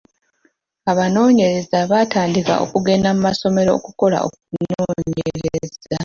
Abanoonyereza 0.91 1.77
baatandika 1.91 2.53
okugenda 2.63 3.09
mu 3.15 3.21
masomero 3.27 3.69
okukola 3.77 4.17
okunoonyereza. 4.27 5.95